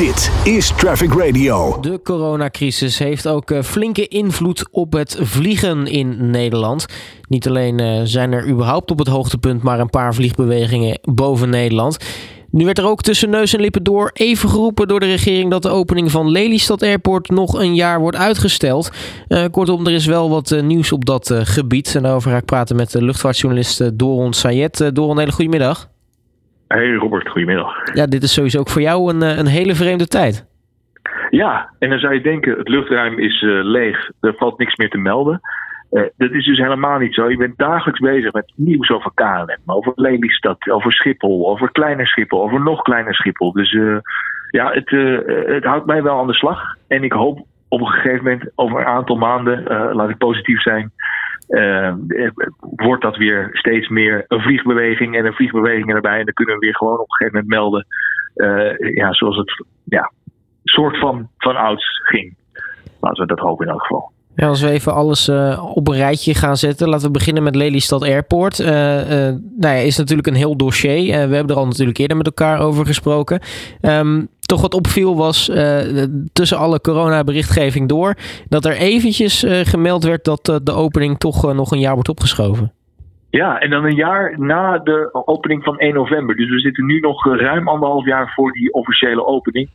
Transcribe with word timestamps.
Dit 0.00 0.30
is 0.44 0.72
Traffic 0.76 1.12
Radio. 1.12 1.80
De 1.80 2.00
coronacrisis 2.02 2.98
heeft 2.98 3.28
ook 3.28 3.50
eh, 3.50 3.62
flinke 3.62 4.08
invloed 4.08 4.68
op 4.70 4.92
het 4.92 5.16
vliegen 5.20 5.86
in 5.86 6.30
Nederland. 6.30 6.86
Niet 7.28 7.48
alleen 7.48 7.80
eh, 7.80 8.00
zijn 8.04 8.32
er 8.32 8.48
überhaupt 8.48 8.90
op 8.90 8.98
het 8.98 9.08
hoogtepunt 9.08 9.62
maar 9.62 9.80
een 9.80 9.90
paar 9.90 10.14
vliegbewegingen 10.14 10.98
boven 11.02 11.48
Nederland. 11.48 11.96
Nu 12.50 12.64
werd 12.64 12.78
er 12.78 12.86
ook 12.86 13.02
tussen 13.02 13.30
neus 13.30 13.54
en 13.54 13.60
lippen 13.60 13.82
door 13.82 14.10
even 14.12 14.48
geroepen 14.48 14.88
door 14.88 15.00
de 15.00 15.06
regering 15.06 15.50
dat 15.50 15.62
de 15.62 15.68
opening 15.68 16.10
van 16.10 16.30
Lelystad 16.30 16.82
Airport 16.82 17.28
nog 17.28 17.58
een 17.58 17.74
jaar 17.74 18.00
wordt 18.00 18.16
uitgesteld. 18.16 18.90
Uh, 19.28 19.44
kortom, 19.50 19.86
er 19.86 19.92
is 19.92 20.06
wel 20.06 20.30
wat 20.30 20.56
nieuws 20.62 20.92
op 20.92 21.04
dat 21.04 21.34
gebied. 21.34 21.94
En 21.94 22.02
daarover 22.02 22.30
ga 22.30 22.36
ik 22.36 22.44
praten 22.44 22.76
met 22.76 22.90
de 22.90 23.04
luchtvaartjournalist 23.04 23.98
Doron 23.98 24.32
Sayed. 24.32 24.90
Doron, 24.94 25.18
hele 25.18 25.32
goede 25.32 25.50
middag. 25.50 25.88
Hey 26.74 26.94
Robert, 26.94 27.28
goedemiddag. 27.28 27.94
Ja, 27.94 28.06
dit 28.06 28.22
is 28.22 28.32
sowieso 28.32 28.58
ook 28.58 28.68
voor 28.68 28.82
jou 28.82 29.10
een, 29.10 29.38
een 29.38 29.46
hele 29.46 29.74
vreemde 29.74 30.06
tijd. 30.06 30.46
Ja, 31.30 31.70
en 31.78 31.90
dan 31.90 31.98
zou 31.98 32.14
je 32.14 32.20
denken, 32.20 32.58
het 32.58 32.68
luchtruim 32.68 33.18
is 33.18 33.40
leeg, 33.62 34.10
er 34.20 34.34
valt 34.36 34.58
niks 34.58 34.76
meer 34.76 34.90
te 34.90 34.98
melden. 34.98 35.40
Uh, 35.90 36.02
dat 36.16 36.30
is 36.30 36.44
dus 36.44 36.58
helemaal 36.58 36.98
niet 36.98 37.14
zo. 37.14 37.30
Je 37.30 37.36
bent 37.36 37.58
dagelijks 37.58 38.00
bezig 38.00 38.32
met 38.32 38.52
nieuws 38.56 38.90
over 38.90 39.10
KLM, 39.14 39.74
over 39.74 39.92
Lelystad, 39.94 40.70
over 40.70 40.92
Schiphol, 40.92 41.48
over 41.48 41.72
kleiner 41.72 42.06
Schiphol, 42.06 42.42
over 42.42 42.62
nog 42.62 42.82
kleiner 42.82 43.14
Schiphol. 43.14 43.52
Dus 43.52 43.72
uh, 43.72 43.98
ja, 44.50 44.72
het, 44.72 44.90
het 45.46 45.64
houdt 45.64 45.86
mij 45.86 46.02
wel 46.02 46.18
aan 46.18 46.26
de 46.26 46.34
slag. 46.34 46.76
En 46.88 47.04
ik 47.04 47.12
hoop 47.12 47.46
op 47.68 47.80
een 47.80 47.86
gegeven 47.86 48.24
moment, 48.24 48.50
over 48.54 48.80
een 48.80 48.86
aantal 48.86 49.16
maanden, 49.16 49.62
laat 49.94 50.10
ik 50.10 50.18
positief 50.18 50.62
zijn, 50.62 50.92
wordt 52.60 53.02
dat 53.02 53.16
weer 53.16 53.48
steeds 53.52 53.88
meer 53.88 54.24
een 54.28 54.40
vliegbeweging 54.40 55.16
en 55.16 55.26
een 55.26 55.32
vliegbeweging 55.32 55.94
erbij. 55.94 56.18
En 56.18 56.24
dan 56.24 56.34
kunnen 56.34 56.54
we 56.54 56.60
weer 56.60 56.76
gewoon 56.76 56.98
op 56.98 57.08
een 57.08 57.14
gegeven 57.16 57.38
moment 57.38 57.54
melden, 57.54 57.86
ja, 58.94 59.12
zoals 59.12 59.36
het 59.36 59.64
ja, 59.84 60.12
soort 60.64 60.98
van 60.98 61.28
van 61.38 61.56
ouds 61.56 62.00
ging. 62.02 62.34
Laten 63.00 63.22
we 63.22 63.28
dat 63.28 63.38
hopen 63.38 63.66
in 63.66 63.72
elk 63.72 63.82
geval. 63.82 64.12
Als 64.48 64.62
we 64.62 64.70
even 64.70 64.94
alles 64.94 65.28
uh, 65.28 65.70
op 65.74 65.88
een 65.88 65.96
rijtje 65.96 66.34
gaan 66.34 66.56
zetten. 66.56 66.88
Laten 66.88 67.06
we 67.06 67.12
beginnen 67.12 67.42
met 67.42 67.54
Lelystad 67.54 68.02
Airport. 68.02 68.58
Uh, 68.58 68.68
nou 68.68 69.40
ja, 69.58 69.70
is 69.70 69.96
natuurlijk 69.96 70.28
een 70.28 70.34
heel 70.34 70.56
dossier. 70.56 71.28
we 71.28 71.34
hebben 71.34 71.54
er 71.54 71.60
al 71.60 71.66
natuurlijk 71.66 71.98
eerder 71.98 72.16
met 72.16 72.26
elkaar 72.26 72.60
over 72.60 72.86
gesproken. 72.86 73.40
Um, 73.82 74.28
toch 74.40 74.60
wat 74.60 74.74
opviel 74.74 75.16
was 75.16 75.50
tussen 76.32 76.58
alle 76.58 76.80
coronaberichtgeving 76.80 77.88
door... 77.88 78.14
dat 78.48 78.64
er 78.64 78.76
eventjes 78.76 79.44
gemeld 79.48 80.04
werd 80.04 80.24
dat 80.24 80.60
de 80.64 80.72
opening 80.72 81.18
toch 81.18 81.54
nog 81.54 81.70
een 81.70 81.78
jaar 81.78 81.94
wordt 81.94 82.08
opgeschoven. 82.08 82.72
Ja, 83.30 83.60
en 83.60 83.70
dan 83.70 83.84
een 83.84 83.94
jaar 83.94 84.34
na 84.38 84.78
de 84.78 85.10
opening 85.26 85.62
van 85.62 85.78
1 85.78 85.94
november. 85.94 86.36
Dus 86.36 86.50
we 86.50 86.58
zitten 86.58 86.86
nu 86.86 87.00
nog 87.00 87.24
ruim 87.24 87.68
anderhalf 87.68 88.04
jaar 88.04 88.32
voor 88.34 88.52
die 88.52 88.72
officiële 88.72 89.26
opening. 89.26 89.68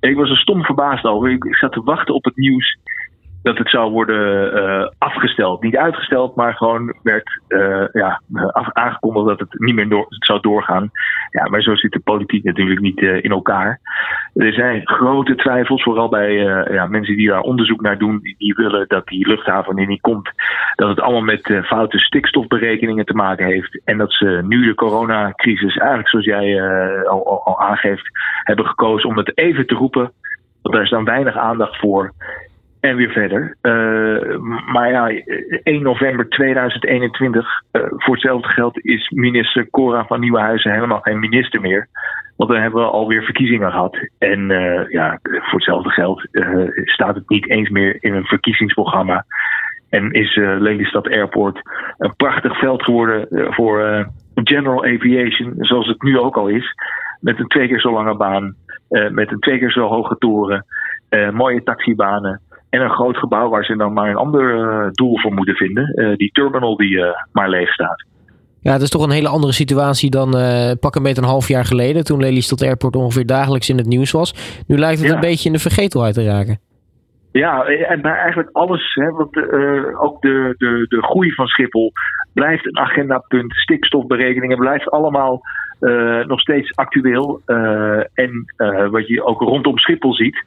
En 0.00 0.10
ik 0.10 0.16
was 0.16 0.30
er 0.30 0.36
stom 0.36 0.64
verbaasd 0.64 1.04
over. 1.04 1.30
Ik 1.30 1.56
zat 1.56 1.72
te 1.72 1.82
wachten 1.82 2.14
op 2.14 2.24
het 2.24 2.36
nieuws 2.36 2.78
dat 3.42 3.58
het 3.58 3.70
zou 3.70 3.90
worden 3.90 4.54
uh, 4.54 4.88
afgesteld. 4.98 5.62
Niet 5.62 5.76
uitgesteld, 5.76 6.36
maar 6.36 6.54
gewoon 6.54 6.94
werd 7.02 7.40
uh, 7.48 7.84
ja, 7.92 8.20
aangekondigd 8.72 9.26
dat 9.26 9.38
het 9.38 9.60
niet 9.60 9.74
meer 9.74 10.06
zou 10.08 10.40
doorgaan. 10.40 10.90
Ja, 11.30 11.48
maar 11.48 11.62
zo 11.62 11.74
zit 11.74 11.92
de 11.92 12.00
politiek 12.00 12.44
natuurlijk 12.44 12.80
niet 12.80 13.00
uh, 13.00 13.22
in 13.22 13.30
elkaar. 13.30 13.80
Er 14.34 14.52
zijn 14.52 14.80
grote 14.88 15.34
twijfels, 15.34 15.82
vooral 15.82 16.08
bij 16.08 16.32
ja, 16.70 16.86
mensen 16.86 17.16
die 17.16 17.28
daar 17.28 17.40
onderzoek 17.40 17.80
naar 17.80 17.98
doen. 17.98 18.20
Die 18.38 18.54
willen 18.54 18.84
dat 18.88 19.06
die 19.06 19.28
luchthaven 19.28 19.78
er 19.78 19.86
niet 19.86 20.00
komt. 20.00 20.30
Dat 20.74 20.88
het 20.88 21.00
allemaal 21.00 21.22
met 21.22 21.60
foute 21.64 21.98
stikstofberekeningen 21.98 23.04
te 23.04 23.14
maken 23.14 23.46
heeft. 23.46 23.80
En 23.84 23.98
dat 23.98 24.12
ze 24.12 24.40
nu 24.44 24.64
de 24.66 24.74
coronacrisis, 24.74 25.76
eigenlijk 25.76 26.08
zoals 26.08 26.24
jij 26.24 26.62
al, 27.04 27.42
al 27.44 27.60
aangeeft, 27.60 28.10
hebben 28.42 28.66
gekozen 28.66 29.08
om 29.08 29.16
het 29.16 29.38
even 29.38 29.66
te 29.66 29.74
roepen. 29.74 30.12
Want 30.62 30.74
daar 30.74 30.84
is 30.84 30.90
dan 30.90 31.04
weinig 31.04 31.36
aandacht 31.36 31.78
voor. 31.78 32.12
En 32.82 32.96
weer 32.96 33.10
verder. 33.10 33.56
Uh, 33.62 34.38
maar 34.72 34.90
ja, 34.90 35.22
1 35.62 35.82
november 35.82 36.28
2021, 36.28 37.62
uh, 37.72 37.82
voor 37.88 38.14
hetzelfde 38.14 38.48
geld 38.48 38.84
is 38.84 39.10
minister 39.10 39.70
Cora 39.70 40.04
van 40.06 40.20
Nieuwenhuizen 40.20 40.72
helemaal 40.72 41.00
geen 41.00 41.18
minister 41.18 41.60
meer. 41.60 41.88
Want 42.36 42.50
dan 42.50 42.60
hebben 42.60 42.82
we 42.82 42.90
alweer 42.90 43.22
verkiezingen 43.22 43.70
gehad. 43.70 43.96
En 44.18 44.50
uh, 44.50 44.90
ja, 44.90 45.18
voor 45.22 45.58
hetzelfde 45.58 45.90
geld 45.90 46.28
staat 46.84 47.14
het 47.14 47.28
niet 47.28 47.48
eens 47.48 47.68
meer 47.68 47.96
in 48.00 48.14
een 48.14 48.24
verkiezingsprogramma. 48.24 49.24
En 49.88 50.10
is 50.10 50.36
Lelystad 50.36 51.08
Airport 51.08 51.60
een 51.98 52.16
prachtig 52.16 52.58
veld 52.58 52.82
geworden 52.82 53.26
voor 53.54 54.06
general 54.34 54.84
aviation, 54.84 55.54
zoals 55.58 55.86
het 55.86 56.02
nu 56.02 56.18
ook 56.18 56.36
al 56.36 56.48
is. 56.48 56.74
Met 57.20 57.38
een 57.38 57.48
twee 57.48 57.68
keer 57.68 57.80
zo 57.80 57.92
lange 57.92 58.16
baan, 58.16 58.54
met 58.88 59.32
een 59.32 59.40
twee 59.40 59.58
keer 59.58 59.70
zo 59.70 59.88
hoge 59.88 60.16
toren, 60.18 60.66
mooie 61.32 61.62
taxibanen. 61.62 62.40
En 62.72 62.80
een 62.80 62.90
groot 62.90 63.16
gebouw 63.16 63.48
waar 63.48 63.64
ze 63.64 63.76
dan 63.76 63.92
maar 63.92 64.10
een 64.10 64.16
ander 64.16 64.56
uh, 64.56 64.90
doel 64.92 65.18
voor 65.18 65.32
moeten 65.32 65.54
vinden. 65.54 65.92
Uh, 65.94 66.16
die 66.16 66.30
terminal 66.32 66.76
die 66.76 66.90
uh, 66.90 67.06
maar 67.32 67.48
leeg 67.48 67.72
staat. 67.72 68.04
Ja, 68.60 68.72
het 68.72 68.82
is 68.82 68.90
toch 68.90 69.04
een 69.04 69.10
hele 69.10 69.28
andere 69.28 69.52
situatie 69.52 70.10
dan 70.10 70.30
pak 70.80 70.94
een 70.94 71.02
beetje 71.02 71.22
een 71.22 71.28
half 71.28 71.48
jaar 71.48 71.64
geleden. 71.64 72.04
Toen 72.04 72.20
Lelystad 72.20 72.62
Airport 72.62 72.96
ongeveer 72.96 73.26
dagelijks 73.26 73.68
in 73.68 73.76
het 73.76 73.86
nieuws 73.86 74.10
was. 74.10 74.62
Nu 74.66 74.78
lijkt 74.78 74.98
het 74.98 75.08
ja. 75.08 75.14
een 75.14 75.20
beetje 75.20 75.46
in 75.46 75.52
de 75.52 75.60
vergetelheid 75.60 76.14
te 76.14 76.24
raken. 76.24 76.58
Ja, 77.32 77.64
en 77.64 78.00
maar 78.00 78.18
eigenlijk 78.18 78.48
alles. 78.52 78.94
Hè, 78.94 79.10
want 79.10 79.36
ook 79.98 80.22
de, 80.22 80.54
de, 80.58 80.86
de 80.88 81.02
groei 81.02 81.32
van 81.32 81.46
Schiphol 81.46 81.92
blijft 82.34 82.66
een 82.66 82.78
agendapunt. 82.78 83.52
Stikstofberekeningen 83.54 84.58
blijft 84.58 84.90
allemaal 84.90 85.40
nog 86.26 86.40
steeds 86.40 86.76
actueel. 86.76 87.40
en 88.14 88.54
wat 88.90 89.08
je 89.08 89.24
ook 89.24 89.40
rondom 89.40 89.78
Schiphol 89.78 90.14
ziet 90.14 90.44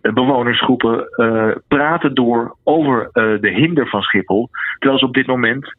bewonersgroepen 0.00 1.08
uh, 1.16 1.50
praten 1.68 2.14
door 2.14 2.56
over 2.64 3.00
uh, 3.02 3.40
de 3.40 3.50
hinder 3.50 3.88
van 3.88 4.02
Schiphol. 4.02 4.48
Terwijl 4.78 4.98
ze 4.98 5.06
op 5.06 5.14
dit 5.14 5.26
moment 5.26 5.74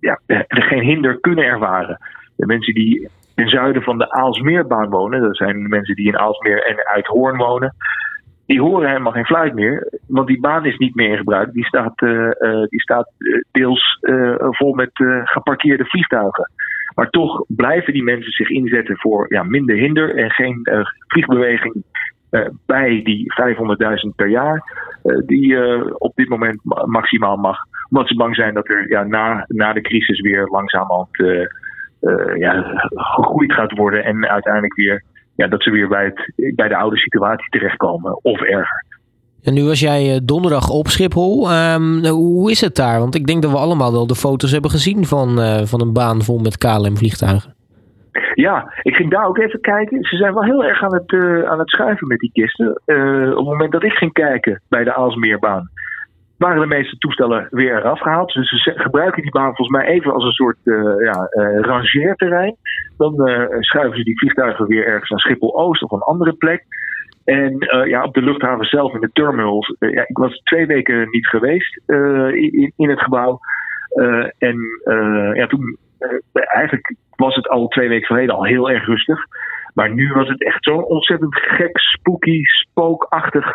ja, 0.00 0.20
geen 0.48 0.82
hinder 0.82 1.20
kunnen 1.20 1.44
ervaren. 1.44 1.98
De 2.36 2.46
mensen 2.46 2.74
die 2.74 3.08
ten 3.34 3.48
zuiden 3.48 3.82
van 3.82 3.98
de 3.98 4.10
Aalsmeerbaan 4.10 4.88
wonen, 4.88 5.20
dat 5.20 5.36
zijn 5.36 5.68
mensen 5.68 5.94
die 5.94 6.06
in 6.06 6.18
Aalsmeer 6.18 6.66
en 6.66 6.86
uit 6.86 7.06
Hoorn 7.06 7.36
wonen, 7.36 7.74
die 8.46 8.60
horen 8.60 8.88
helemaal 8.88 9.12
geen 9.12 9.26
fluit 9.26 9.54
meer. 9.54 10.00
Want 10.06 10.26
die 10.26 10.40
baan 10.40 10.66
is 10.66 10.76
niet 10.76 10.94
meer 10.94 11.10
in 11.10 11.16
gebruik. 11.16 11.52
Die 11.52 11.64
staat, 11.64 11.98
die 12.68 12.80
staat 12.80 13.12
deels 13.50 13.98
vol 14.38 14.74
met 14.74 14.90
geparkeerde 15.24 15.84
vliegtuigen. 15.84 16.50
Maar 16.94 17.10
toch 17.10 17.44
blijven 17.48 17.92
die 17.92 18.02
mensen 18.02 18.32
zich 18.32 18.48
inzetten 18.48 18.96
voor 18.98 19.26
ja, 19.28 19.42
minder 19.42 19.76
hinder 19.76 20.16
en 20.16 20.30
geen 20.30 20.68
vliegbeweging 21.06 21.84
bij 22.66 23.00
die 23.04 23.32
500.000 24.06 24.14
per 24.16 24.28
jaar, 24.28 24.62
uh, 25.04 25.18
die 25.26 25.46
uh, 25.46 25.94
op 25.98 26.12
dit 26.14 26.28
moment 26.28 26.60
maximaal 26.84 27.36
mag. 27.36 27.58
Omdat 27.90 28.08
ze 28.08 28.14
bang 28.14 28.34
zijn 28.34 28.54
dat 28.54 28.68
er 28.68 28.90
ja, 28.90 29.02
na, 29.02 29.44
na 29.48 29.72
de 29.72 29.80
crisis 29.80 30.20
weer 30.20 30.46
langzamerhand 30.46 31.08
ja, 32.38 32.80
gegroeid 32.94 33.52
gaat 33.52 33.72
worden 33.72 34.04
en 34.04 34.28
uiteindelijk 34.28 34.74
weer 34.74 35.04
ja, 35.34 35.46
dat 35.46 35.62
ze 35.62 35.70
weer 35.70 35.88
bij, 35.88 36.04
het, 36.04 36.54
bij 36.54 36.68
de 36.68 36.76
oude 36.76 36.96
situatie 36.96 37.48
terechtkomen 37.48 38.24
of 38.24 38.40
erger. 38.40 38.84
En 39.42 39.54
nu 39.54 39.64
was 39.64 39.80
jij 39.80 40.20
donderdag 40.24 40.68
op 40.68 40.88
Schiphol. 40.88 41.52
Um, 41.52 42.04
hoe 42.06 42.50
is 42.50 42.60
het 42.60 42.74
daar? 42.76 42.98
Want 42.98 43.14
ik 43.14 43.26
denk 43.26 43.42
dat 43.42 43.50
we 43.50 43.56
allemaal 43.56 43.92
wel 43.92 44.06
de 44.06 44.14
foto's 44.14 44.50
hebben 44.50 44.70
gezien 44.70 45.04
van, 45.04 45.38
van 45.66 45.80
een 45.80 45.92
baan 45.92 46.22
vol 46.22 46.38
met 46.38 46.58
KLM-vliegtuigen. 46.58 47.54
Ja, 48.34 48.72
ik 48.82 48.96
ging 48.96 49.10
daar 49.10 49.26
ook 49.26 49.38
even 49.38 49.60
kijken. 49.60 50.04
Ze 50.04 50.16
zijn 50.16 50.34
wel 50.34 50.44
heel 50.44 50.64
erg 50.64 50.82
aan 50.82 50.94
het, 50.94 51.12
uh, 51.12 51.42
aan 51.42 51.58
het 51.58 51.70
schuiven 51.70 52.08
met 52.08 52.18
die 52.18 52.32
kisten. 52.32 52.80
Uh, 52.86 53.30
op 53.30 53.36
het 53.36 53.46
moment 53.46 53.72
dat 53.72 53.82
ik 53.82 53.92
ging 53.92 54.12
kijken 54.12 54.62
bij 54.68 54.84
de 54.84 54.94
Aalsmeerbaan, 54.94 55.70
waren 56.36 56.60
de 56.60 56.66
meeste 56.66 56.96
toestellen 56.96 57.46
weer 57.50 57.76
eraf 57.76 58.00
gehaald. 58.00 58.32
Dus 58.32 58.62
ze 58.62 58.72
gebruiken 58.76 59.22
die 59.22 59.30
baan 59.30 59.54
volgens 59.54 59.76
mij 59.76 59.86
even 59.86 60.12
als 60.12 60.24
een 60.24 60.32
soort 60.32 60.56
uh, 60.64 60.94
ja, 60.98 61.28
rangeerterrein. 61.60 62.56
Dan 62.96 63.14
schuiven 63.60 63.96
ze 63.98 64.04
die 64.04 64.18
vliegtuigen 64.18 64.66
weer 64.66 64.86
ergens 64.86 65.10
naar 65.10 65.20
Schiphol-Oost 65.20 65.82
of 65.82 65.90
een 65.90 66.00
andere 66.00 66.32
plek. 66.32 66.64
En 67.24 67.56
ja, 67.88 68.04
op 68.04 68.14
de 68.14 68.22
luchthaven 68.22 68.64
zelf 68.64 68.94
in 68.94 69.00
de 69.00 69.10
terminals. 69.12 69.76
ja, 69.78 70.04
ik 70.06 70.18
was 70.18 70.36
twee 70.36 70.66
weken 70.66 71.08
niet 71.10 71.26
geweest 71.26 71.80
in, 72.32 72.72
in 72.76 72.88
het 72.90 73.00
gebouw. 73.00 73.40
en 74.38 74.56
ja, 75.34 75.46
toen 75.46 75.78
eigenlijk 76.32 76.94
was 77.16 77.34
het 77.34 77.48
al 77.48 77.68
twee 77.68 77.88
weken 77.88 78.06
geleden 78.06 78.34
al 78.34 78.44
heel 78.44 78.70
erg 78.70 78.86
rustig. 78.86 79.26
Maar 79.74 79.94
nu 79.94 80.12
was 80.12 80.28
het 80.28 80.44
echt 80.44 80.64
zo 80.64 80.76
ontzettend 80.76 81.34
gek, 81.34 81.78
spooky, 81.78 82.40
spookachtig, 82.42 83.52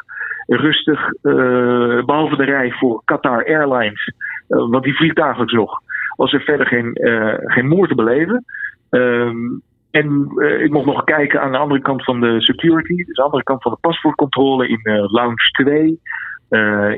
rustig. 0.47 1.00
Uh, 1.24 2.06
behalve 2.06 2.36
de 2.36 2.44
rij 2.44 2.71
voor 2.71 3.01
Qatar 3.06 3.45
Airlines, 3.45 4.13
uh, 4.50 4.69
want 4.69 4.83
die 4.83 4.95
vliegt 4.95 5.15
dagelijks 5.15 5.53
nog. 5.53 5.80
Was 6.15 6.33
er 6.33 6.42
verder 6.42 6.68
geen, 6.68 6.97
uh, 7.01 7.33
geen 7.38 7.68
moer 7.68 7.88
te 7.88 7.95
beleven. 7.95 8.45
Um, 8.89 9.62
en 9.92 10.31
ik 10.59 10.71
mocht 10.71 10.86
nog 10.86 11.03
kijken 11.03 11.42
aan 11.42 11.51
de 11.51 11.57
andere 11.57 11.81
kant 11.81 12.03
van 12.03 12.19
de 12.19 12.42
security, 12.42 12.95
dus 12.95 13.15
de 13.15 13.24
andere 13.24 13.44
kant 13.44 13.62
van 13.62 13.71
de 13.71 13.77
paspoortcontrole 13.81 14.68
in 14.68 14.80
lounge 15.12 15.50
2. 15.51 16.00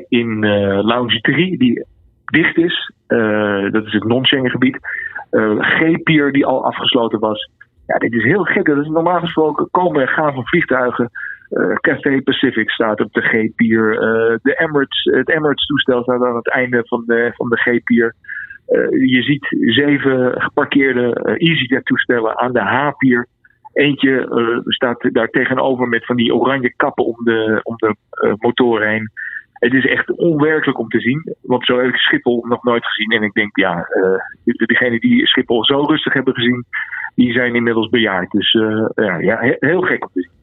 in 0.07 0.45
lounge 0.85 1.19
3, 1.21 1.57
die 1.57 1.85
dicht 2.25 2.57
is. 2.57 2.91
dat 3.71 3.85
is 3.85 3.94
het 3.94 4.03
non-Schengen 4.03 4.51
gebied. 4.51 4.79
Uh, 5.37 5.59
G-pier 5.59 6.31
die 6.31 6.45
al 6.45 6.65
afgesloten 6.65 7.19
was. 7.19 7.49
Ja, 7.87 7.97
dit 7.97 8.13
is 8.13 8.23
heel 8.23 8.43
gek. 8.43 8.65
Dat 8.65 8.77
is 8.77 8.87
normaal 8.87 9.19
gesproken 9.19 9.67
komen 9.71 10.01
en 10.01 10.07
gaan 10.07 10.33
van 10.33 10.47
vliegtuigen. 10.47 11.09
Uh, 11.49 11.75
Cathay 11.75 12.21
Pacific 12.21 12.69
staat 12.69 13.01
op 13.01 13.13
de 13.13 13.21
G-pier. 13.21 13.93
Uh, 13.93 14.37
de 14.41 14.55
Emirates, 14.59 15.03
het 15.03 15.29
Emirates-toestel 15.29 16.03
staat 16.03 16.23
aan 16.23 16.35
het 16.35 16.49
einde 16.49 16.83
van 16.85 17.03
de, 17.05 17.31
van 17.35 17.49
de 17.49 17.57
G-pier. 17.57 18.15
Uh, 18.69 19.11
je 19.11 19.21
ziet 19.21 19.73
zeven 19.75 20.41
geparkeerde 20.41 21.35
EasyJet-toestellen 21.37 22.37
aan 22.37 22.53
de 22.53 22.61
H-pier. 22.61 23.27
Eentje 23.73 24.63
staat 24.65 25.09
daar 25.11 25.27
tegenover 25.27 25.87
met 25.87 26.05
van 26.05 26.15
die 26.15 26.35
oranje 26.35 26.73
kappen 26.75 27.05
om 27.05 27.15
de, 27.23 27.59
om 27.63 27.75
de 27.75 27.95
motoren 28.39 28.89
heen. 28.89 29.09
Het 29.59 29.74
is 29.74 29.86
echt 29.86 30.12
onwerkelijk 30.12 30.80
om 30.80 30.88
te 30.88 31.00
zien. 31.00 31.36
Want 31.42 31.65
zo 31.65 31.77
heb 31.77 31.88
ik 31.88 31.95
Schiphol 31.95 32.45
nog 32.48 32.63
nooit 32.63 32.86
gezien. 32.86 33.12
En 33.12 33.24
ik 33.24 33.33
denk, 33.33 33.56
ja, 33.57 33.88
uh, 34.44 34.54
degenen 34.56 35.00
die 35.00 35.27
Schiphol 35.27 35.65
zo 35.65 35.81
rustig 35.81 36.13
hebben 36.13 36.33
gezien, 36.33 36.65
die 37.15 37.31
zijn 37.31 37.56
inmiddels 37.56 37.89
bejaard. 37.89 38.31
Dus 38.31 38.54
uh, 38.54 38.86
ja, 38.95 39.18
ja, 39.18 39.56
heel 39.59 39.81
gek 39.81 40.04
om 40.04 40.09
te 40.13 40.21
zien. 40.21 40.36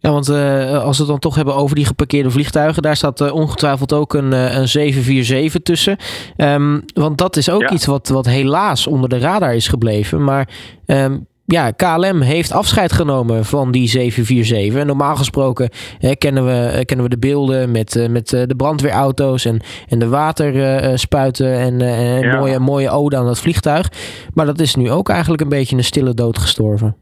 Ja, 0.00 0.10
want 0.10 0.28
uh, 0.28 0.84
als 0.84 0.96
we 0.96 1.02
het 1.02 1.12
dan 1.12 1.18
toch 1.18 1.34
hebben 1.34 1.54
over 1.54 1.76
die 1.76 1.84
geparkeerde 1.84 2.30
vliegtuigen, 2.30 2.82
daar 2.82 2.96
staat 2.96 3.30
ongetwijfeld 3.30 3.92
ook 3.92 4.14
een, 4.14 4.32
een 4.32 4.68
747 4.68 5.62
tussen. 5.62 5.96
Um, 6.36 6.84
want 6.94 7.18
dat 7.18 7.36
is 7.36 7.50
ook 7.50 7.60
ja. 7.62 7.70
iets 7.70 7.86
wat, 7.86 8.08
wat 8.08 8.26
helaas 8.26 8.86
onder 8.86 9.08
de 9.08 9.18
radar 9.18 9.54
is 9.54 9.68
gebleven. 9.68 10.24
Maar 10.24 10.48
um, 10.86 11.26
ja, 11.50 11.70
KLM 11.70 12.20
heeft 12.20 12.52
afscheid 12.52 12.92
genomen 12.92 13.44
van 13.44 13.70
die 13.70 13.88
747. 13.88 14.80
En 14.80 14.86
normaal 14.86 15.16
gesproken 15.16 15.68
hè, 15.98 16.16
kennen, 16.16 16.44
we, 16.44 16.84
kennen 16.84 17.06
we 17.06 17.10
de 17.10 17.18
beelden 17.18 17.70
met, 17.70 17.94
uh, 17.94 18.08
met 18.08 18.32
uh, 18.32 18.42
de 18.46 18.56
brandweerauto's 18.56 19.44
en, 19.44 19.60
en 19.88 19.98
de 19.98 20.08
waterspuiten 20.08 21.52
en, 21.58 21.80
en 21.80 22.20
ja. 22.20 22.38
mooie, 22.38 22.58
mooie 22.58 22.90
ode 22.90 23.16
aan 23.16 23.24
dat 23.24 23.40
vliegtuig. 23.40 23.88
Maar 24.34 24.46
dat 24.46 24.60
is 24.60 24.74
nu 24.74 24.90
ook 24.90 25.08
eigenlijk 25.08 25.42
een 25.42 25.48
beetje 25.48 25.76
een 25.76 25.84
stille 25.84 26.14
dood 26.14 26.38
gestorven. 26.38 26.96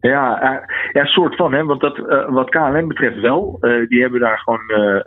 Ja, 0.00 0.62
ja, 0.92 1.04
soort 1.04 1.36
van, 1.36 1.52
hè? 1.52 1.64
want 1.64 1.80
dat, 1.80 1.98
uh, 1.98 2.28
wat 2.28 2.50
KLM 2.50 2.88
betreft 2.88 3.20
wel. 3.20 3.58
Uh, 3.60 3.88
die 3.88 4.00
hebben 4.00 4.20
daar 4.20 4.38
gewoon 4.38 4.62
uh, 4.68 5.00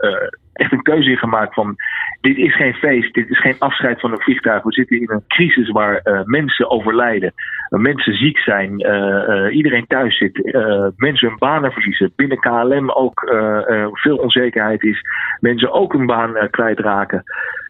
echt 0.56 0.72
een 0.72 0.82
keuze 0.82 1.10
in 1.10 1.16
gemaakt 1.16 1.54
van... 1.54 1.76
dit 2.20 2.36
is 2.36 2.56
geen 2.56 2.74
feest, 2.74 3.14
dit 3.14 3.30
is 3.30 3.40
geen 3.40 3.58
afscheid 3.58 4.00
van 4.00 4.12
een 4.12 4.20
vliegtuig. 4.20 4.62
We 4.62 4.72
zitten 4.72 5.00
in 5.00 5.10
een 5.10 5.24
crisis 5.26 5.70
waar 5.70 6.22
mensen 6.24 6.70
overlijden, 6.70 7.32
mensen 7.68 8.14
ziek 8.14 8.38
zijn, 8.38 8.70
iedereen 9.52 9.86
thuis 9.86 10.18
zit, 10.18 10.42
mensen 10.96 11.28
hun 11.28 11.38
banen 11.38 11.72
verliezen. 11.72 12.12
Binnen 12.16 12.40
KLM 12.40 12.90
ook 12.90 13.20
veel 13.92 14.16
onzekerheid 14.16 14.82
is, 14.82 15.00
mensen 15.40 15.72
ook 15.72 15.92
hun 15.92 16.06
baan 16.06 16.50
kwijtraken 16.50 17.24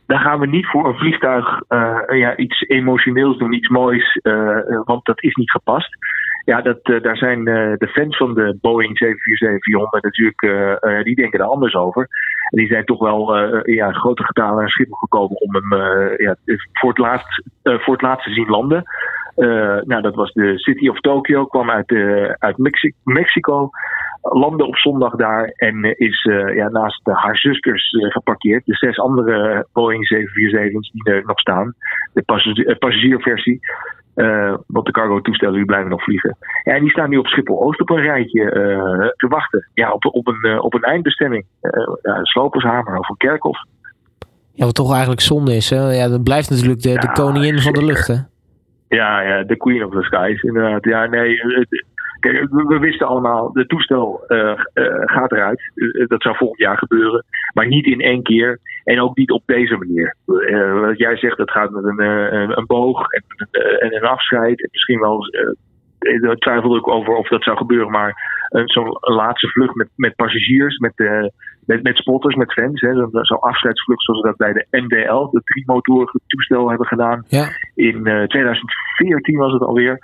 daar 0.06 0.20
gaan 0.20 0.40
we 0.40 0.46
niet 0.46 0.66
voor 0.66 0.86
een 0.88 0.98
vliegtuig 0.98 1.62
ja, 2.08 2.36
iets 2.36 2.68
emotioneels 2.68 3.38
doen, 3.38 3.52
iets 3.52 3.68
moois, 3.68 4.20
want 4.84 5.04
dat 5.04 5.22
is 5.22 5.34
niet 5.34 5.50
gepast. 5.50 5.96
Ja, 6.44 6.60
dat, 6.60 6.84
daar 6.84 7.16
zijn 7.16 7.44
de 7.44 7.90
fans 7.92 8.16
van 8.16 8.34
de 8.34 8.58
Boeing 8.60 8.98
747-400 9.04 10.00
natuurlijk, 10.00 10.40
die 11.04 11.14
denken 11.14 11.40
er 11.40 11.46
anders 11.46 11.74
over. 11.74 12.08
En 12.50 12.58
die 12.58 12.66
zijn 12.66 12.84
toch 12.84 12.98
wel 12.98 13.36
ja, 13.66 13.92
grote 13.92 14.24
getalen 14.24 14.58
naar 14.58 14.68
Schiphol 14.68 14.96
gekomen 14.96 15.40
om 15.40 15.54
hem 15.54 15.80
ja, 16.16 16.36
voor, 16.72 16.88
het 16.88 16.98
laatst, 16.98 17.42
voor 17.62 17.92
het 17.92 18.02
laatst 18.02 18.24
te 18.24 18.32
zien 18.32 18.48
landen. 18.48 18.82
nou, 19.86 20.02
dat 20.02 20.14
was 20.14 20.32
de 20.32 20.58
City 20.58 20.88
of 20.88 21.00
Tokyo, 21.00 21.46
kwam 21.46 21.70
uit, 21.70 21.92
uit 22.38 22.58
Mexi 22.58 22.92
Mexico 23.04 23.70
landde 24.32 24.66
op 24.66 24.76
zondag 24.76 25.16
daar 25.16 25.44
en 25.44 25.98
is 25.98 26.24
uh, 26.24 26.54
ja, 26.54 26.68
naast 26.68 27.00
haar 27.04 27.36
zusters 27.36 27.92
uh, 27.92 28.10
geparkeerd. 28.10 28.66
De 28.66 28.74
zes 28.74 28.98
andere 28.98 29.66
Boeing 29.72 30.04
747's 30.14 30.90
die 30.90 31.12
er 31.12 31.22
nog 31.26 31.38
staan. 31.38 31.74
De 32.12 32.22
passagier, 32.22 32.76
passagierversie. 32.76 33.60
Uh, 34.16 34.54
want 34.66 34.86
de 34.86 34.92
cargo-toestellen 34.92 35.54
die 35.54 35.64
blijven 35.64 35.90
nog 35.90 36.02
vliegen. 36.02 36.36
Ja, 36.62 36.74
en 36.74 36.80
die 36.80 36.90
staan 36.90 37.10
nu 37.10 37.16
op 37.16 37.26
Schiphol-Oost 37.26 37.80
op 37.80 37.90
een 37.90 38.02
rijtje 38.02 38.44
te 39.16 39.26
wachten. 39.28 39.68
Ja, 39.74 39.92
op, 39.92 40.04
op, 40.04 40.26
een, 40.26 40.60
op 40.60 40.74
een 40.74 40.82
eindbestemming. 40.82 41.44
ja, 42.02 42.24
Slopershamer 42.24 42.98
of 42.98 43.08
een 43.08 43.16
Kerkhof. 43.16 43.58
Ja, 44.52 44.64
wat 44.64 44.74
toch 44.74 44.90
eigenlijk 44.90 45.20
zonde 45.20 45.54
is. 45.56 45.70
Hè? 45.70 45.92
Ja, 45.92 46.08
dat 46.08 46.22
blijft 46.22 46.50
natuurlijk 46.50 46.82
de, 46.82 46.90
ja, 46.90 47.00
de 47.00 47.12
koningin 47.12 47.58
van 47.58 47.72
de 47.72 47.84
lucht, 47.84 48.06
hè? 48.06 48.16
Ja, 48.88 49.20
ja, 49.20 49.42
de 49.42 49.56
queen 49.56 49.84
of 49.84 49.92
the 49.92 50.02
skies, 50.02 50.42
inderdaad. 50.42 50.84
Ja, 50.84 51.06
nee, 51.06 51.40
Kijk, 52.20 52.48
we, 52.50 52.78
wisten 52.78 53.06
allemaal, 53.06 53.52
de 53.52 53.66
toestel 53.66 54.24
uh, 54.28 54.38
uh, 54.38 54.54
gaat 55.04 55.32
eruit. 55.32 55.70
Uh, 55.74 56.06
dat 56.06 56.22
zou 56.22 56.36
volgend 56.36 56.60
jaar 56.60 56.78
gebeuren. 56.78 57.24
Maar 57.54 57.66
niet 57.66 57.86
in 57.86 58.00
één 58.00 58.22
keer. 58.22 58.60
En 58.86 59.00
ook 59.00 59.16
niet 59.16 59.30
op 59.30 59.42
deze 59.46 59.76
manier. 59.76 60.16
wat 60.80 60.98
jij 60.98 61.16
zegt, 61.16 61.36
dat 61.36 61.50
gaat 61.50 61.70
met 61.70 61.84
een, 61.84 62.00
een, 62.00 62.58
een 62.58 62.66
boog 62.66 63.06
en, 63.10 63.22
en, 63.78 63.94
een 63.94 64.08
afscheid. 64.08 64.62
En 64.62 64.68
misschien 64.72 65.00
wel. 65.00 65.24
daar 66.20 66.36
twijfelde 66.36 66.78
ik 66.78 66.88
over 66.88 67.14
of 67.14 67.28
dat 67.28 67.42
zou 67.42 67.56
gebeuren. 67.56 67.90
Maar 67.90 68.14
zo'n 68.64 68.96
laatste 69.00 69.48
vlucht 69.48 69.74
met, 69.74 69.88
met 69.96 70.16
passagiers, 70.16 70.78
met, 70.78 70.92
met, 71.66 71.82
met 71.82 71.96
spotters, 71.96 72.34
met 72.34 72.52
fans. 72.52 72.80
Zo'n 72.80 73.40
afscheidsvlucht 73.40 74.02
zoals 74.02 74.20
we 74.20 74.26
dat 74.28 74.36
bij 74.36 74.52
de 74.52 74.66
NDL, 74.70 75.30
de 75.30 75.42
driemotorige 75.44 76.20
toestel, 76.26 76.68
hebben 76.68 76.86
gedaan. 76.86 77.24
Ja. 77.28 77.48
In 77.74 78.02
2014 78.02 79.38
was 79.38 79.52
het 79.52 79.62
alweer. 79.62 79.98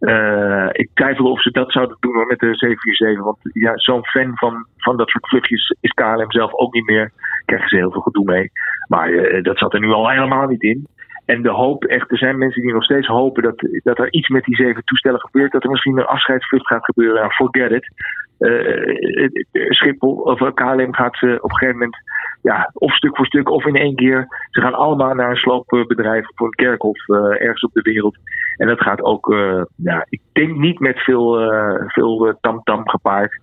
Uh, 0.00 0.68
ik 0.72 0.90
twijfel 0.94 1.30
of 1.30 1.42
ze 1.42 1.50
dat 1.50 1.72
zouden 1.72 1.96
doen 2.00 2.26
met 2.26 2.38
de 2.38 2.54
747. 2.54 3.24
Want 3.24 3.38
ja, 3.42 3.72
zo'n 3.74 4.06
fan 4.06 4.36
van, 4.36 4.66
van 4.76 4.96
dat 4.96 5.08
soort 5.08 5.28
vluchtjes 5.28 5.76
is 5.80 5.90
KLM 5.90 6.32
zelf 6.32 6.52
ook 6.52 6.74
niet 6.74 6.86
meer. 6.86 7.12
Krijgen 7.44 7.68
ze 7.68 7.76
heel 7.76 7.90
veel 7.90 8.00
gedoe 8.00 8.24
mee. 8.24 8.50
Maar 8.88 9.10
uh, 9.10 9.42
dat 9.42 9.58
zat 9.58 9.74
er 9.74 9.80
nu 9.80 9.90
al 9.90 10.10
helemaal 10.10 10.46
niet 10.46 10.62
in. 10.62 10.86
En 11.26 11.42
de 11.42 11.50
hoop, 11.50 11.84
echt, 11.84 12.10
er 12.10 12.18
zijn 12.18 12.38
mensen 12.38 12.62
die 12.62 12.72
nog 12.72 12.84
steeds 12.84 13.06
hopen 13.06 13.42
dat, 13.42 13.68
dat 13.82 13.98
er 13.98 14.12
iets 14.12 14.28
met 14.28 14.44
die 14.44 14.56
zeven 14.56 14.84
toestellen 14.84 15.20
gebeurt. 15.20 15.52
Dat 15.52 15.64
er 15.64 15.70
misschien 15.70 15.98
een 15.98 16.06
afscheidsvlucht 16.06 16.66
gaat 16.66 16.84
gebeuren. 16.84 17.30
Forget 17.30 17.70
it. 17.70 17.92
Uh, 18.38 19.28
Schiphol 19.68 20.14
of 20.14 20.54
KLM 20.54 20.94
gaat 20.94 21.16
ze 21.16 21.38
op 21.40 21.50
een 21.50 21.56
gegeven 21.56 21.78
moment, 21.78 21.96
ja, 22.42 22.70
of 22.72 22.94
stuk 22.94 23.16
voor 23.16 23.26
stuk 23.26 23.50
of 23.50 23.64
in 23.64 23.76
één 23.76 23.94
keer. 23.94 24.26
Ze 24.50 24.60
gaan 24.60 24.74
allemaal 24.74 25.14
naar 25.14 25.30
een 25.30 25.36
sloopbedrijf 25.36 26.28
of 26.28 26.40
een 26.40 26.50
kerkhof 26.50 27.08
ergens 27.08 27.62
op 27.62 27.72
de 27.72 27.82
wereld. 27.82 28.16
En 28.56 28.66
dat 28.66 28.80
gaat 28.80 29.02
ook, 29.02 29.32
uh, 29.32 29.62
ja, 29.76 30.06
ik 30.08 30.20
denk 30.32 30.56
niet 30.56 30.78
met 30.78 30.98
veel, 30.98 31.52
uh, 31.52 31.82
veel 31.86 32.38
tamtam 32.40 32.62
-tam 32.62 32.88
gepaard. 32.88 33.40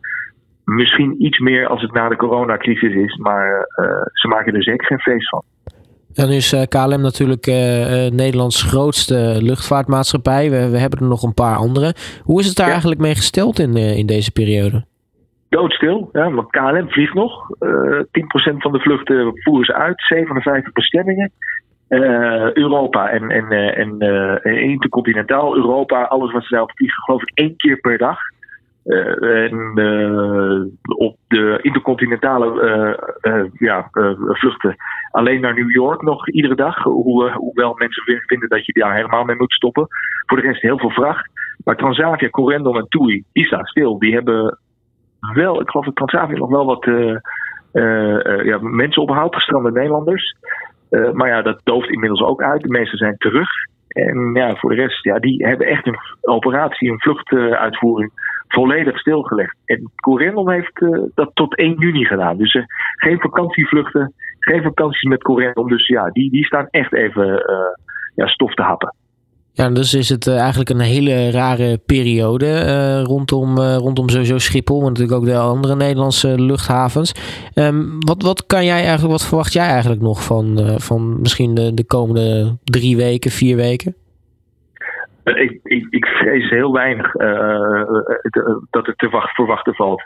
Misschien 0.65 1.25
iets 1.25 1.39
meer 1.39 1.67
als 1.67 1.81
het 1.81 1.93
na 1.93 2.09
de 2.09 2.15
coronacrisis 2.15 2.93
is, 2.93 3.15
maar 3.15 3.67
uh, 3.75 3.85
ze 4.13 4.27
maken 4.27 4.55
er 4.55 4.63
zeker 4.63 4.85
geen 4.85 4.99
feest 4.99 5.29
van. 5.29 5.43
Dan 6.13 6.29
is 6.29 6.65
KLM 6.69 7.01
natuurlijk 7.01 7.45
Nederlands 8.13 8.63
grootste 8.63 9.37
luchtvaartmaatschappij. 9.41 10.49
We, 10.49 10.69
we, 10.69 10.77
hebben 10.77 10.99
er 10.99 11.07
nog 11.07 11.23
een 11.23 11.33
paar 11.33 11.55
andere. 11.55 11.93
Hoe 12.23 12.39
is 12.39 12.47
het 12.47 12.55
daar 12.55 12.65
ja. 12.65 12.71
eigenlijk 12.71 13.01
mee 13.01 13.15
gesteld 13.15 13.59
in, 13.59 13.75
in 13.75 14.05
deze 14.05 14.31
periode? 14.31 14.85
Doodstil, 15.49 16.09
ja, 16.11 16.31
want 16.31 16.49
KLM 16.49 16.89
vliegt 16.89 17.13
nog. 17.13 17.47
10% 17.49 18.07
van 18.57 18.71
de 18.71 18.79
vluchten 18.79 19.31
voeren 19.33 19.65
ze 19.65 19.73
uit, 19.73 20.01
57 20.01 20.73
bestemmingen. 20.73 21.31
Uh, 21.91 22.53
Europa 22.53 23.09
en, 23.09 23.29
en, 23.29 23.45
uh, 23.51 23.77
en 23.77 23.95
uh, 23.99 24.61
intercontinentaal 24.61 25.55
Europa, 25.55 26.03
alles 26.03 26.31
wat 26.31 26.43
ze 26.43 26.49
daarop 26.49 26.71
vliegen, 26.75 27.03
geloof 27.03 27.21
ik 27.21 27.31
één 27.33 27.55
keer 27.55 27.77
per 27.77 27.97
dag. 27.97 28.17
En 28.85 29.73
op 30.97 31.15
de 31.27 31.59
intercontinentale 31.61 32.99
ja, 33.53 33.89
vluchten 34.27 34.75
alleen 35.11 35.41
naar 35.41 35.53
New 35.53 35.71
York 35.71 36.01
nog 36.01 36.29
iedere 36.29 36.55
dag. 36.55 36.83
Hoe, 36.83 37.31
hoewel 37.31 37.73
mensen 37.77 38.21
vinden 38.25 38.49
dat 38.49 38.65
je 38.65 38.73
daar 38.73 38.95
helemaal 38.95 39.23
mee 39.23 39.35
moet 39.35 39.53
stoppen. 39.53 39.87
Voor 40.25 40.41
de 40.41 40.47
rest 40.47 40.61
heel 40.61 40.79
veel 40.79 40.89
vracht. 40.89 41.29
Maar 41.63 41.75
Transavia, 41.75 42.29
Corendon 42.29 42.77
en 42.77 42.87
TUI, 42.87 43.23
staan 43.33 43.65
stil. 43.65 43.99
Die 43.99 44.13
hebben 44.13 44.59
wel, 45.33 45.61
ik 45.61 45.69
geloof 45.69 45.85
dat 45.85 45.95
Transavia 45.95 46.37
nog 46.37 46.49
wel 46.49 46.65
wat 46.65 46.85
ja, 48.43 48.57
mensen 48.61 49.01
ophaalt, 49.01 49.35
gestrande 49.35 49.71
Nederlanders. 49.71 50.35
Maar 51.13 51.27
ja, 51.27 51.41
dat 51.41 51.61
dooft 51.63 51.89
inmiddels 51.89 52.21
ook 52.21 52.41
uit. 52.41 52.61
De 52.61 52.69
meesten 52.69 52.97
zijn 52.97 53.17
terug. 53.17 53.49
En 53.87 54.33
ja, 54.33 54.55
voor 54.55 54.69
de 54.69 54.75
rest, 54.75 55.03
ja, 55.03 55.19
die 55.19 55.45
hebben 55.45 55.67
echt 55.67 55.87
een 55.87 55.99
operatie, 56.21 56.91
een 56.91 57.01
vluchtuitvoering 57.01 58.11
volledig 58.51 58.99
stilgelegd. 58.99 59.57
En 59.65 59.91
Corendon 59.95 60.51
heeft 60.51 60.81
uh, 60.81 60.99
dat 61.15 61.31
tot 61.33 61.57
1 61.57 61.75
juni 61.77 62.05
gedaan. 62.05 62.37
Dus 62.37 62.53
uh, 62.53 62.63
geen 62.95 63.19
vakantievluchten, 63.19 64.13
geen 64.39 64.63
vakanties 64.63 65.09
met 65.09 65.23
Corendon. 65.23 65.67
Dus 65.67 65.87
ja, 65.87 66.09
die, 66.09 66.31
die 66.31 66.45
staan 66.45 66.67
echt 66.69 66.93
even 66.93 67.43
ja, 68.15 68.27
stof 68.27 68.53
te 68.53 68.61
happen. 68.61 68.95
Ja, 69.53 69.69
dus 69.69 69.93
is 69.93 70.09
het 70.09 70.27
eigenlijk 70.27 70.69
een 70.69 70.79
hele 70.79 71.31
rare 71.31 71.77
periode 71.85 73.01
rondom, 73.01 73.59
rondom 73.59 74.09
sowieso 74.09 74.37
Schiphol, 74.37 74.79
maar 74.79 74.89
natuurlijk 74.89 75.17
ook 75.17 75.25
de 75.25 75.37
andere 75.37 75.75
Nederlandse 75.75 76.41
luchthavens. 76.41 77.13
Um, 77.55 77.95
wat, 77.99 78.21
wat 78.21 78.45
kan 78.45 78.65
jij 78.65 78.81
eigenlijk, 78.81 79.11
wat 79.11 79.25
verwacht 79.25 79.53
jij 79.53 79.67
eigenlijk 79.67 80.01
nog 80.01 80.23
van, 80.23 80.75
van 80.77 81.19
misschien 81.21 81.53
de, 81.53 81.73
de 81.73 81.85
komende 81.85 82.57
drie 82.63 82.97
weken, 82.97 83.31
vier 83.31 83.55
weken? 83.55 83.95
Ik, 85.23 85.59
ik, 85.63 85.87
ik 85.89 86.05
vrees 86.05 86.49
heel 86.49 86.73
weinig 86.73 87.11
dat 88.69 88.85
het 88.85 88.97
te 88.97 89.09
wacht, 89.09 89.35
verwachten 89.35 89.75
valt. 89.75 90.03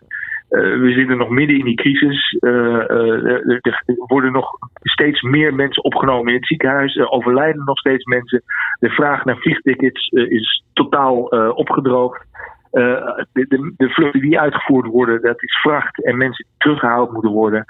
Uh, 0.50 0.80
we 0.80 0.92
zitten 0.92 1.18
nog 1.18 1.30
midden 1.30 1.58
in 1.58 1.66
die 1.66 1.76
crisis. 1.76 2.38
Er 2.40 3.96
worden 4.08 4.32
nog 4.32 4.50
steeds 4.82 5.22
meer 5.22 5.54
mensen 5.54 5.84
opgenomen 5.84 6.28
in 6.28 6.36
het 6.36 6.48
ziekenhuis. 6.48 6.96
Er 6.96 7.10
overlijden 7.10 7.64
nog 7.66 7.78
steeds 7.78 8.06
mensen. 8.06 8.44
De 8.80 8.90
vraag 8.90 9.26
naar 9.26 9.38
vliegtickets 9.38 10.10
is 10.10 10.64
totaal 10.74 11.24
opgedroogd. 11.54 12.26
de, 12.72 13.26
de, 13.32 13.74
de, 13.78 13.90
vluchten 13.90 14.22
die 14.22 14.40
uitgevoerd 14.40 14.86
worden, 14.86 15.22
dat 15.22 15.44
is 15.44 15.60
vracht 15.62 16.04
en 16.04 16.18
mensen 16.18 16.46
die 16.46 16.56
teruggehaald 16.58 17.12
moeten 17.12 17.32
worden. 17.32 17.66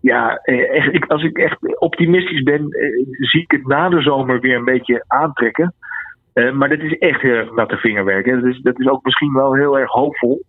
Ja, 0.00 0.40
ik, 0.92 1.04
als 1.08 1.22
ik 1.22 1.38
echt 1.38 1.78
optimistisch 1.78 2.42
ben, 2.42 2.68
zie 3.10 3.42
ik 3.42 3.50
het 3.50 3.66
na 3.66 3.88
de 3.88 4.02
zomer 4.02 4.40
weer 4.40 4.56
een 4.56 4.64
beetje 4.64 5.04
aantrekken. 5.06 5.74
Maar 6.32 6.68
dat 6.68 6.80
is 6.80 6.98
echt 6.98 7.20
heel 7.20 7.34
erg 7.34 7.54
natte 7.54 7.76
vingerwerk. 7.76 8.26
Hè. 8.26 8.40
Dat, 8.40 8.50
is, 8.50 8.60
dat 8.60 8.80
is 8.80 8.88
ook 8.88 9.04
misschien 9.04 9.32
wel 9.32 9.54
heel 9.54 9.78
erg 9.78 9.90
hoopvol. 9.90 10.42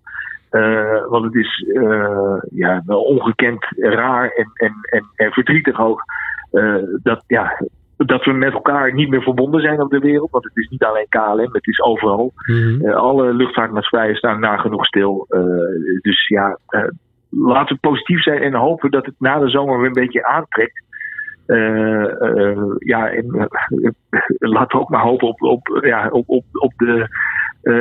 Uh, 0.52 1.08
want 1.08 1.26
het 1.26 1.36
is 1.36 1.66
uh, 1.68 2.38
ja, 2.50 2.82
wel 2.86 3.02
ongekend 3.02 3.66
raar 3.78 4.30
en, 4.30 4.52
en, 4.54 4.74
en, 4.82 5.06
en 5.16 5.32
verdrietig 5.32 5.80
ook. 5.80 6.04
Dat, 7.04 7.24
ja, 7.28 7.62
dat 7.98 8.26
we 8.26 8.32
met 8.32 8.54
elkaar 8.54 8.94
niet 8.94 9.10
meer 9.10 9.22
verbonden 9.22 9.62
zijn 9.62 9.82
op 9.82 9.90
de 9.90 10.00
wereld. 10.00 10.32
Want 10.32 10.44
het 10.44 10.58
is 10.58 10.68
niet 10.70 10.84
alleen 10.84 11.06
KLM, 11.10 11.50
het 11.54 11.68
is 11.68 11.82
overal. 11.82 12.34
Mm 12.46 12.56
-hmm. 12.56 12.92
alle 12.92 13.34
luchtvaartmaatschappijen 13.34 14.16
staan 14.16 14.40
nagenoeg 14.40 14.86
stil. 14.86 15.26
dus 16.02 16.28
ja, 16.28 16.58
laten 17.30 17.76
we 17.76 17.88
positief 17.90 18.22
zijn 18.22 18.42
en 18.42 18.54
hopen 18.54 18.92
dat 18.92 19.06
het 19.06 19.16
na 19.18 19.40
de 19.40 19.50
zomer 19.50 19.78
weer 19.78 19.88
een 19.88 19.94
beetje 19.94 20.26
aantrekt. 20.26 20.84
Ja, 22.78 23.10
en 23.10 23.50
laten 24.38 24.78
we 24.78 24.84
ook 24.84 24.90
maar 24.90 25.02
hopen 25.02 25.28
op, 25.28 25.42
op, 25.42 25.80
ja, 25.82 26.10
op, 26.10 26.30
op, 26.30 26.46
op 26.52 26.74
de 26.78 27.08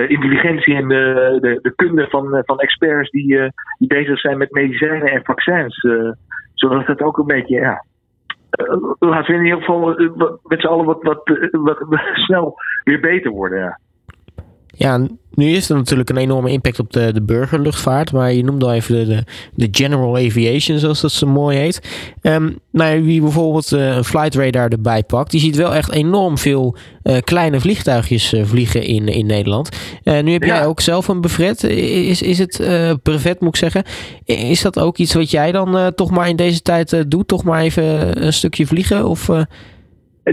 intelligentie 0.09 0.75
en 0.75 0.89
de, 0.89 1.39
de, 1.41 1.59
de, 1.63 1.75
kunde 1.75 2.07
van, 2.09 2.37
eh, 2.37 2.43
van 2.45 2.59
experts 2.59 3.11
die, 3.11 3.53
die 3.79 3.89
bezig 3.89 4.21
zijn 4.21 4.39
met 4.39 4.51
medicijnen 4.51 5.11
en 5.11 5.25
vaccins. 5.25 5.87
zodat 6.55 6.87
het 6.87 7.03
ook 7.03 7.19
een 7.19 7.27
beetje, 7.27 7.61
ja. 7.61 7.85
laten 8.99 9.33
we 9.33 9.39
in 9.39 9.45
ieder 9.45 9.59
geval 9.59 9.87
met 10.43 10.61
z'n 10.61 10.67
allen 10.67 10.85
wat, 10.85 11.03
wat, 11.03 11.21
wat, 11.51 11.79
wat, 11.79 12.01
snel 12.15 12.55
weer 12.85 13.01
beter 13.01 13.31
worden. 13.31 13.59
Ja. 13.59 13.79
Ja, 14.81 15.07
nu 15.35 15.55
is 15.55 15.71
er 15.71 15.77
natuurlijk 15.77 16.11
een 16.11 16.17
enorme 16.17 16.51
impact 16.51 16.79
op 16.79 16.93
de, 16.93 17.13
de 17.13 17.23
burgerluchtvaart. 17.23 18.13
Maar 18.13 18.33
je 18.33 18.45
noemde 18.45 18.65
al 18.65 18.73
even 18.73 18.95
de, 18.95 19.07
de, 19.07 19.25
de 19.55 19.69
General 19.71 20.17
Aviation, 20.17 20.79
zoals 20.79 21.01
dat 21.01 21.13
zo 21.13 21.27
mooi 21.27 21.59
heet. 21.59 21.81
Um, 22.23 22.59
nou, 22.71 23.05
wie 23.05 23.21
bijvoorbeeld 23.21 23.73
uh, 23.73 23.97
een 23.97 24.05
flight 24.05 24.35
radar 24.35 24.69
erbij 24.69 25.03
pakt, 25.03 25.31
die 25.31 25.41
ziet 25.41 25.57
wel 25.57 25.75
echt 25.75 25.93
enorm 25.93 26.39
veel 26.39 26.77
uh, 27.03 27.17
kleine 27.25 27.61
vliegtuigjes 27.61 28.33
uh, 28.33 28.45
vliegen 28.45 28.83
in, 28.83 29.09
in 29.09 29.27
Nederland. 29.27 29.69
nu 30.05 30.33
heb 30.33 30.43
ja. 30.43 30.55
jij 30.55 30.67
ook 30.67 30.81
zelf 30.81 31.09
een 31.09 31.21
brevet. 31.21 31.65
Is, 31.65 32.23
is 32.23 32.39
het 32.39 32.61
brevet, 33.03 33.41
moet 33.41 33.49
ik 33.49 33.57
zeggen? 33.57 33.83
Is 34.25 34.63
dat 34.63 34.79
ook 34.79 34.99
iets 34.99 35.15
wat 35.15 35.31
jij 35.31 35.53
dan 35.53 35.93
toch 35.95 36.11
maar 36.11 36.29
in 36.29 36.37
deze 36.37 36.63
tijd 36.63 37.05
doet? 37.11 37.29
Toch 37.29 37.45
maar 37.45 37.61
even 37.61 38.25
een 38.25 38.33
stukje 38.33 38.67
vliegen? 38.67 39.09
Of... 39.09 39.31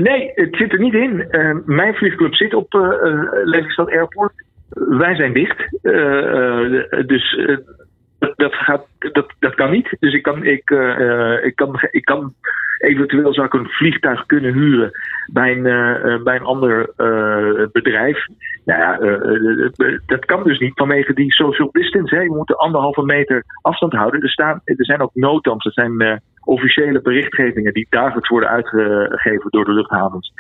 Nee, 0.02 0.32
het 0.36 0.56
zit 0.56 0.72
er 0.72 0.80
niet 0.80 0.94
in. 0.94 1.28
Uh, 1.32 1.58
mijn 1.66 1.96
vliegclub 1.96 2.36
zit 2.36 2.54
op 2.54 2.74
uh, 2.74 2.90
Lelystad 3.44 3.90
Airport. 3.90 4.34
Wij 4.70 5.16
zijn 5.16 5.34
dicht. 5.34 5.58
Dus 7.08 7.40
dat, 8.36 8.54
gaat, 8.54 8.86
dat, 9.12 9.34
dat 9.40 9.56
kan 9.56 9.72
niet. 9.72 9.96
Dus 10.00 10.14
ik 10.14 10.24
kan, 10.24 10.44
ik, 10.44 10.70
ik 11.44 11.56
kan, 11.56 11.80
ik 11.92 12.06
kan 12.06 12.34
eventueel 12.78 13.34
zou 13.34 13.46
ik 13.46 13.54
een 13.54 13.70
vliegtuig 13.70 14.26
kunnen 14.26 14.54
huren 14.54 14.92
bij 15.34 15.58
een, 15.58 16.24
bij 16.24 16.36
een 16.36 16.46
ander 16.46 16.90
bedrijf. 17.72 18.26
Nou 18.66 18.80
ja, 18.80 18.98
dat 20.06 20.26
kan 20.26 20.44
dus 20.44 20.60
niet 20.60 20.74
vanwege 20.76 21.14
die 21.14 21.34
social 21.34 21.70
distance. 21.72 22.16
Je 22.16 22.30
moet 22.30 22.58
anderhalve 22.58 23.04
meter 23.04 23.44
afstand 23.62 23.94
houden. 23.94 24.22
Er, 24.22 24.30
staan, 24.30 24.62
er 24.64 24.86
zijn 24.86 25.02
ook 25.02 25.12
noodams. 25.14 25.66
Er 25.66 25.72
zijn 25.72 26.22
officiële 26.48 27.02
berichtgevingen 27.02 27.74
die 27.74 27.88
dagelijks 27.90 28.30
worden 28.30 28.50
uitgegeven 28.50 29.50
door 29.50 29.66
de 29.66 29.74
luchthavens. 29.74 30.34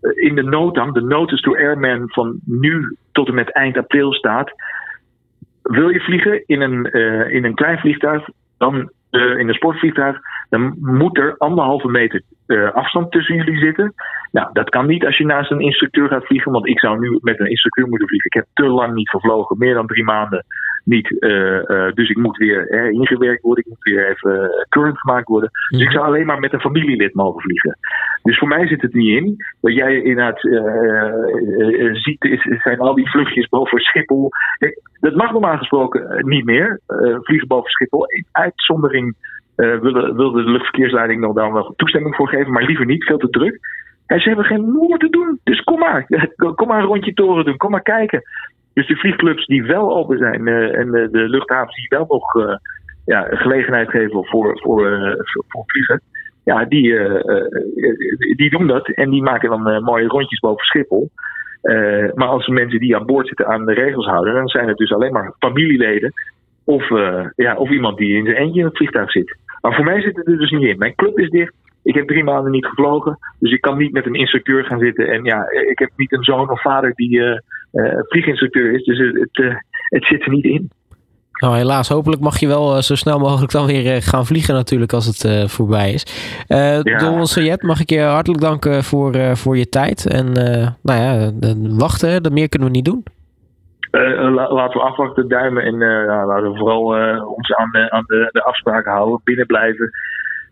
Eh, 0.00 0.10
in 0.28 0.34
de 0.34 0.42
notam, 0.42 0.92
de 0.92 1.02
notice 1.02 1.42
to 1.42 1.56
airmen 1.56 2.10
van 2.10 2.40
nu 2.44 2.96
tot 3.12 3.28
en 3.28 3.34
met 3.34 3.52
eind 3.52 3.76
april 3.76 4.12
staat. 4.12 4.52
Wil 5.62 5.88
je 5.88 6.00
vliegen 6.00 6.42
in 6.46 6.60
een, 6.60 6.84
in 7.30 7.44
een 7.44 7.54
klein 7.54 7.78
vliegtuig, 7.78 8.28
dan 8.58 8.90
in 9.10 9.48
een 9.48 9.54
sportvliegtuig, 9.54 10.18
dan 10.54 10.74
moet 10.80 11.18
er 11.18 11.34
anderhalve 11.38 11.88
meter 11.88 12.22
uh, 12.46 12.72
afstand 12.72 13.10
tussen 13.10 13.36
jullie 13.36 13.58
zitten. 13.58 13.94
Nou, 14.32 14.48
dat 14.52 14.68
kan 14.68 14.86
niet 14.86 15.04
als 15.06 15.16
je 15.16 15.24
naast 15.24 15.50
een 15.50 15.60
instructeur 15.60 16.08
gaat 16.08 16.26
vliegen, 16.26 16.52
want 16.52 16.66
ik 16.66 16.78
zou 16.78 16.98
nu 16.98 17.18
met 17.20 17.40
een 17.40 17.50
instructeur 17.50 17.88
moeten 17.88 18.08
vliegen. 18.08 18.30
Ik 18.30 18.36
heb 18.36 18.46
te 18.52 18.66
lang 18.66 18.94
niet 18.94 19.08
gevlogen, 19.08 19.58
meer 19.58 19.74
dan 19.74 19.86
drie 19.86 20.04
maanden 20.04 20.44
niet. 20.84 21.10
Uh, 21.10 21.62
uh, 21.66 21.92
dus 21.92 22.08
ik 22.10 22.16
moet 22.16 22.36
weer 22.36 22.66
hè, 22.68 22.88
ingewerkt 22.88 23.42
worden, 23.42 23.64
ik 23.64 23.70
moet 23.70 23.82
weer 23.82 24.08
even 24.08 24.66
current 24.68 24.98
gemaakt 24.98 25.28
worden. 25.28 25.50
Dus 25.68 25.82
ik 25.82 25.90
zou 25.90 26.04
alleen 26.04 26.26
maar 26.26 26.40
met 26.40 26.52
een 26.52 26.60
familielid 26.60 27.14
mogen 27.14 27.40
vliegen. 27.40 27.78
Dus 28.22 28.38
voor 28.38 28.48
mij 28.48 28.66
zit 28.66 28.82
het 28.82 28.94
niet 28.94 29.22
in. 29.22 29.36
Wat 29.60 29.74
jij 29.74 30.02
inderdaad 30.02 30.40
ziet, 32.02 32.24
is, 32.24 32.62
zijn 32.62 32.78
al 32.78 32.94
die 32.94 33.10
vluchtjes 33.10 33.48
boven 33.48 33.80
Schiphol. 33.80 34.30
Dat 35.00 35.14
mag 35.14 35.32
normaal 35.32 35.58
gesproken 35.58 36.26
niet 36.26 36.44
meer, 36.44 36.80
vliegen 37.22 37.48
boven 37.48 37.70
Schiphol. 37.70 38.04
In 38.06 38.26
uitzondering 38.32 39.14
uh, 39.56 39.78
wilde, 39.78 40.42
de 40.44 40.50
luchtverkeersleiding 40.50 41.20
nog 41.20 41.34
daar 41.34 41.52
wel 41.52 41.74
toestemming 41.76 42.14
voor 42.14 42.28
geven, 42.28 42.52
maar 42.52 42.64
liever 42.64 42.86
niet, 42.86 43.04
veel 43.04 43.18
te 43.18 43.30
druk. 43.30 43.58
En 44.06 44.20
ze 44.20 44.28
hebben 44.28 44.46
geen 44.46 44.70
moer 44.70 44.98
te 44.98 45.10
doen, 45.10 45.40
dus 45.44 45.60
kom 45.60 45.78
maar. 45.78 46.06
Kom 46.54 46.68
maar 46.68 46.78
een 46.78 46.86
rondje 46.86 47.14
toren 47.14 47.44
doen, 47.44 47.56
kom 47.56 47.70
maar 47.70 47.82
kijken. 47.82 48.22
Dus 48.72 48.86
de 48.86 48.96
vliegclubs 48.96 49.46
die 49.46 49.64
wel 49.64 49.96
open 49.96 50.18
zijn 50.18 50.46
uh, 50.46 50.78
en 50.78 50.90
de, 50.90 51.08
de 51.10 51.28
luchthavens 51.28 51.76
die 51.76 51.86
wel 51.88 52.06
nog 52.08 52.58
ja, 53.04 53.26
gelegenheid 53.30 53.90
geven 53.90 54.24
voor, 54.24 54.58
voor, 54.60 54.60
voor 55.48 55.64
vliegen, 55.66 56.00
ja, 56.44 56.64
die, 56.64 56.98
die 58.36 58.50
doen 58.50 58.66
dat 58.66 58.88
en 58.88 59.10
die 59.10 59.22
maken 59.22 59.48
dan 59.48 59.82
mooie 59.82 60.06
rondjes 60.06 60.40
boven 60.40 60.64
Schiphol. 60.64 61.10
maar 62.14 62.28
als 62.28 62.46
mensen 62.46 62.80
die 62.80 62.96
aan 62.96 63.06
boord 63.06 63.26
zitten 63.26 63.46
aan 63.46 63.64
de 63.64 63.72
regels 63.74 64.06
houden, 64.06 64.34
dan 64.34 64.48
zijn 64.48 64.68
het 64.68 64.76
dus 64.76 64.92
alleen 64.92 65.12
maar 65.12 65.34
familieleden 65.38 66.12
of, 66.64 66.88
ja, 67.36 67.56
of 67.56 67.70
iemand 67.70 67.98
die 67.98 68.16
in 68.16 68.24
zijn 68.24 68.36
eentje 68.36 68.60
in 68.60 68.66
het 68.66 68.76
vliegtuig 68.76 69.10
zit. 69.10 69.36
Maar 69.64 69.74
voor 69.74 69.84
mij 69.84 70.00
zit 70.00 70.16
het 70.16 70.26
er 70.26 70.38
dus 70.38 70.50
niet 70.50 70.62
in. 70.62 70.78
Mijn 70.78 70.94
club 70.94 71.18
is 71.18 71.30
dicht. 71.30 71.54
Ik 71.82 71.94
heb 71.94 72.06
drie 72.06 72.24
maanden 72.24 72.52
niet 72.52 72.66
gevlogen. 72.66 73.18
Dus 73.38 73.52
ik 73.52 73.60
kan 73.60 73.78
niet 73.78 73.92
met 73.92 74.06
een 74.06 74.14
instructeur 74.14 74.64
gaan 74.64 74.78
zitten. 74.78 75.08
En 75.08 75.24
ja, 75.24 75.50
ik 75.70 75.78
heb 75.78 75.90
niet 75.96 76.12
een 76.12 76.24
zoon 76.24 76.50
of 76.50 76.60
vader 76.60 76.94
die 76.94 77.16
uh, 77.16 77.38
uh, 77.72 77.98
vlieginstructeur 78.08 78.72
is. 78.72 78.84
Dus 78.84 78.98
het, 78.98 79.14
het, 79.14 79.44
uh, 79.44 79.54
het, 79.88 80.04
zit 80.04 80.22
er 80.22 80.30
niet 80.30 80.44
in. 80.44 80.70
Nou, 81.32 81.56
helaas. 81.56 81.88
Hopelijk 81.88 82.22
mag 82.22 82.40
je 82.40 82.46
wel 82.46 82.82
zo 82.82 82.94
snel 82.94 83.18
mogelijk 83.18 83.52
dan 83.52 83.66
weer 83.66 84.02
gaan 84.02 84.26
vliegen 84.26 84.54
natuurlijk 84.54 84.92
als 84.92 85.06
het 85.06 85.50
voorbij 85.50 85.92
is. 85.92 86.06
Uh, 86.48 86.82
ja. 86.82 86.98
Don 86.98 87.26
Sayed, 87.26 87.62
mag 87.62 87.80
ik 87.80 87.90
je 87.90 88.00
hartelijk 88.00 88.42
danken 88.42 88.84
voor, 88.84 89.36
voor 89.36 89.56
je 89.56 89.68
tijd. 89.68 90.06
En 90.06 90.32
nou 90.82 91.00
ja, 91.00 91.32
wachten, 91.76 92.22
dat 92.22 92.32
meer 92.32 92.48
kunnen 92.48 92.68
we 92.68 92.74
niet 92.74 92.84
doen. 92.84 93.04
Uh, 93.94 94.34
laten 94.34 94.80
we 94.80 94.86
afwachten, 94.86 95.28
duimen 95.28 95.62
en 95.62 95.74
uh, 95.74 96.04
ja, 96.04 96.26
laten 96.26 96.50
we 96.52 96.58
vooral 96.58 96.98
uh, 96.98 97.28
ons 97.28 97.52
aan, 97.54 97.90
aan 97.90 98.04
de, 98.06 98.28
de, 98.32 98.42
afspraken 98.42 98.92
houden, 98.92 99.20
binnen 99.24 99.46
blijven. 99.46 99.90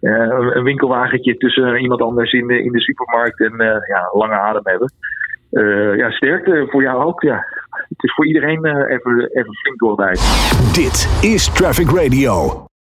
een 0.01 0.63
winkelwagentje 0.63 1.37
tussen 1.37 1.77
iemand 1.77 2.03
anders 2.03 2.33
in 2.33 2.47
de, 2.47 2.63
in 2.63 2.73
de 2.73 2.81
supermarkt 2.81 3.41
en 3.41 3.55
ja, 3.87 4.11
lange 4.13 4.39
adem 4.39 4.63
hebben. 4.65 4.93
ja, 5.97 6.11
sterkte 6.11 6.67
voor 6.71 6.83
jou 6.83 7.05
ook. 7.05 7.23
Ja. 7.23 7.45
Het 7.89 8.03
is 8.03 8.15
voor 8.15 8.27
iedereen 8.27 8.67
even, 8.67 9.31
even 9.33 9.55
flink 9.55 9.79
doorbijten. 9.79 10.25
Dit 10.73 11.21
is 11.23 11.53
Traffic 11.53 11.91
Radio. 11.91 12.71